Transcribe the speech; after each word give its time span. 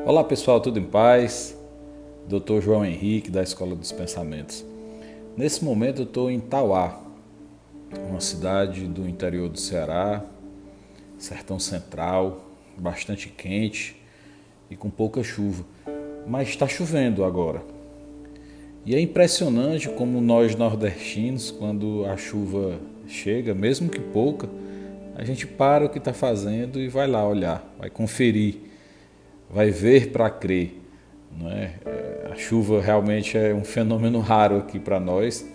Olá 0.00 0.24
pessoal, 0.24 0.60
tudo 0.60 0.80
em 0.80 0.84
paz? 0.84 1.56
Dr. 2.26 2.60
João 2.60 2.84
Henrique, 2.84 3.30
da 3.30 3.40
Escola 3.40 3.76
dos 3.76 3.92
Pensamentos. 3.92 4.64
Nesse 5.36 5.64
momento 5.64 6.02
eu 6.02 6.06
estou 6.06 6.28
em 6.28 6.40
Tauá, 6.40 7.00
uma 8.08 8.20
cidade 8.20 8.88
do 8.88 9.08
interior 9.08 9.48
do 9.48 9.60
Ceará, 9.60 10.24
sertão 11.16 11.60
central, 11.60 12.44
bastante 12.76 13.28
quente 13.28 13.94
e 14.68 14.74
com 14.74 14.90
pouca 14.90 15.22
chuva. 15.22 15.64
Mas 16.26 16.48
está 16.48 16.66
chovendo 16.66 17.24
agora. 17.24 17.62
E 18.84 18.96
é 18.96 19.00
impressionante 19.00 19.88
como 19.88 20.20
nós 20.20 20.56
nordestinos, 20.56 21.52
quando 21.52 22.04
a 22.06 22.16
chuva 22.16 22.80
chega, 23.06 23.54
mesmo 23.54 23.88
que 23.88 24.00
pouca, 24.00 24.48
a 25.14 25.24
gente 25.24 25.46
para 25.46 25.84
o 25.84 25.88
que 25.88 25.98
está 25.98 26.12
fazendo 26.12 26.80
e 26.80 26.88
vai 26.88 27.06
lá 27.06 27.24
olhar, 27.24 27.72
vai 27.78 27.88
conferir 27.88 28.71
vai 29.52 29.70
ver 29.70 30.10
para 30.10 30.30
crer. 30.30 30.80
Não 31.38 31.50
é? 31.50 31.74
é? 31.84 32.30
A 32.32 32.36
chuva 32.36 32.80
realmente 32.80 33.36
é 33.36 33.54
um 33.54 33.64
fenômeno 33.64 34.20
raro 34.20 34.56
aqui 34.56 34.78
para 34.78 34.98
nós. 34.98 35.46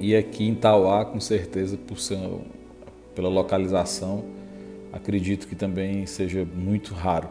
E 0.00 0.14
aqui 0.14 0.48
em 0.48 0.54
Tauá, 0.54 1.04
com 1.04 1.20
certeza, 1.20 1.76
por 1.76 1.98
ser, 1.98 2.18
pela 3.14 3.28
localização, 3.28 4.24
acredito 4.92 5.48
que 5.48 5.54
também 5.54 6.06
seja 6.06 6.44
muito 6.44 6.94
raro. 6.94 7.28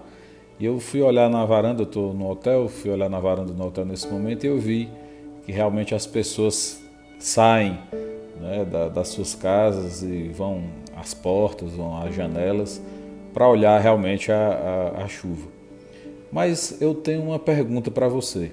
E 0.60 0.66
eu 0.66 0.80
fui 0.80 1.02
olhar 1.02 1.30
na 1.30 1.46
varanda, 1.46 1.84
estou 1.84 2.14
no 2.14 2.30
hotel, 2.30 2.68
fui 2.68 2.92
olhar 2.92 3.10
na 3.10 3.20
varanda 3.20 3.54
do 3.54 3.64
hotel 3.64 3.86
nesse 3.86 4.08
momento 4.08 4.44
e 4.44 4.48
eu 4.48 4.60
vi 4.60 4.90
que 5.46 5.52
realmente 5.52 5.96
as 5.96 6.06
pessoas 6.06 6.82
saem 7.20 7.78
né, 8.40 8.66
das 8.94 9.10
suas 9.10 9.36
casas 9.36 10.04
e 10.04 10.30
vão 10.30 10.64
às 10.96 11.14
portas, 11.14 11.74
vão 11.74 12.02
às 12.02 12.16
janelas 12.16 12.82
para 13.34 13.48
olhar 13.48 13.80
realmente 13.80 14.32
a, 14.32 14.94
a, 14.98 15.04
a 15.04 15.08
chuva. 15.08 15.48
Mas 16.32 16.82
eu 16.82 16.94
tenho 16.94 17.24
uma 17.24 17.40
pergunta 17.40 17.90
para 17.90 18.08
você. 18.08 18.52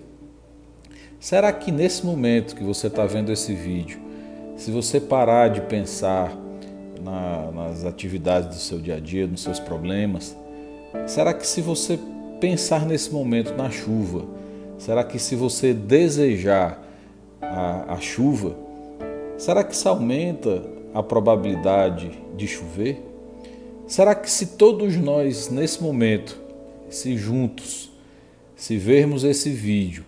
Será 1.19 1.53
que 1.53 1.71
nesse 1.71 2.05
momento 2.05 2.57
que 2.57 2.65
você 2.65 2.87
está 2.87 3.05
vendo 3.05 3.31
esse 3.31 3.53
vídeo, 3.53 4.01
se 4.57 4.71
você 4.71 4.99
parar 4.99 5.49
de 5.49 5.61
pensar 5.61 6.35
na, 7.03 7.51
nas 7.53 7.85
atividades 7.85 8.49
do 8.49 8.55
seu 8.55 8.79
dia 8.79 8.97
a 8.97 9.01
dia, 9.01 9.27
nos 9.27 9.43
seus 9.43 9.59
problemas, 9.59 10.37
será 11.07 11.35
que 11.35 11.47
se 11.47 11.61
você 11.61 11.99
pensar 12.41 12.87
nesse 12.87 13.13
momento 13.13 13.55
na 13.55 13.71
chuva, 13.71 14.25
será 14.79 15.05
que 15.05 15.19
se 15.19 15.37
você 15.37 15.75
desejar 15.75 16.83
a, 17.41 17.95
a 17.95 18.01
chuva, 18.01 18.57
será 19.37 19.63
que 19.63 19.75
isso 19.75 19.89
aumenta 19.89 20.63
a 20.95 21.03
probabilidade 21.03 22.11
de 22.37 22.47
chover? 22.47 23.10
Será 23.91 24.15
que 24.15 24.31
se 24.31 24.47
todos 24.47 24.97
nós, 24.97 25.51
nesse 25.51 25.83
momento, 25.83 26.41
se 26.89 27.17
juntos, 27.17 27.91
se 28.55 28.77
vermos 28.77 29.25
esse 29.25 29.51
vídeo 29.51 30.05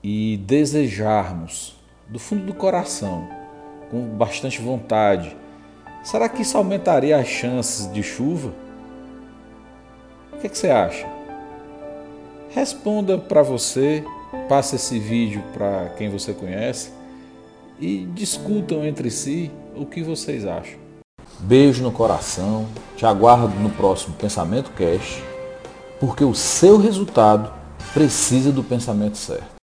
e 0.00 0.36
desejarmos 0.46 1.76
do 2.08 2.20
fundo 2.20 2.46
do 2.46 2.54
coração, 2.54 3.28
com 3.90 4.00
bastante 4.10 4.60
vontade, 4.62 5.36
será 6.04 6.28
que 6.28 6.42
isso 6.42 6.56
aumentaria 6.56 7.16
as 7.18 7.26
chances 7.26 7.92
de 7.92 8.00
chuva? 8.00 8.54
O 10.32 10.38
que, 10.38 10.46
é 10.46 10.48
que 10.48 10.56
você 10.56 10.70
acha? 10.70 11.04
Responda 12.50 13.18
para 13.18 13.42
você, 13.42 14.04
passe 14.48 14.76
esse 14.76 15.00
vídeo 15.00 15.42
para 15.52 15.88
quem 15.96 16.08
você 16.08 16.32
conhece 16.32 16.92
e 17.80 18.06
discutam 18.14 18.84
entre 18.84 19.10
si 19.10 19.50
o 19.74 19.84
que 19.84 20.00
vocês 20.00 20.46
acham. 20.46 20.87
Beijo 21.40 21.82
no 21.82 21.92
coração. 21.92 22.66
Te 22.96 23.06
aguardo 23.06 23.54
no 23.60 23.70
próximo 23.70 24.14
Pensamento 24.16 24.70
Cast, 24.72 25.22
porque 26.00 26.24
o 26.24 26.34
seu 26.34 26.78
resultado 26.78 27.52
precisa 27.94 28.50
do 28.50 28.64
pensamento 28.64 29.16
certo. 29.16 29.56